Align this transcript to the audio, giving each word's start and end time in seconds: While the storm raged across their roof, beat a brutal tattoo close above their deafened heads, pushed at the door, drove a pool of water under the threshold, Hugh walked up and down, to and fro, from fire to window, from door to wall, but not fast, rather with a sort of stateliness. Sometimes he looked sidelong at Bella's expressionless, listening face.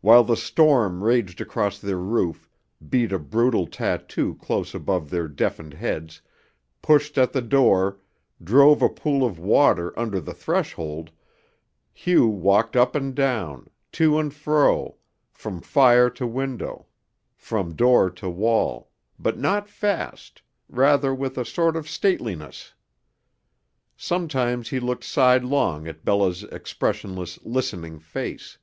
While 0.00 0.22
the 0.22 0.36
storm 0.36 1.02
raged 1.02 1.40
across 1.40 1.80
their 1.80 1.98
roof, 1.98 2.48
beat 2.88 3.10
a 3.10 3.18
brutal 3.18 3.66
tattoo 3.66 4.36
close 4.36 4.76
above 4.76 5.10
their 5.10 5.26
deafened 5.26 5.74
heads, 5.74 6.22
pushed 6.82 7.18
at 7.18 7.32
the 7.32 7.42
door, 7.42 7.98
drove 8.40 8.80
a 8.80 8.88
pool 8.88 9.26
of 9.26 9.40
water 9.40 9.92
under 9.98 10.20
the 10.20 10.32
threshold, 10.34 11.10
Hugh 11.92 12.28
walked 12.28 12.76
up 12.76 12.94
and 12.94 13.12
down, 13.12 13.68
to 13.90 14.20
and 14.20 14.32
fro, 14.32 14.98
from 15.32 15.60
fire 15.60 16.10
to 16.10 16.28
window, 16.28 16.86
from 17.34 17.74
door 17.74 18.08
to 18.08 18.30
wall, 18.30 18.92
but 19.18 19.36
not 19.36 19.68
fast, 19.68 20.42
rather 20.68 21.12
with 21.12 21.36
a 21.36 21.44
sort 21.44 21.74
of 21.74 21.88
stateliness. 21.88 22.72
Sometimes 23.96 24.68
he 24.68 24.78
looked 24.78 25.02
sidelong 25.02 25.88
at 25.88 26.04
Bella's 26.04 26.44
expressionless, 26.44 27.40
listening 27.44 27.98
face. 27.98 28.58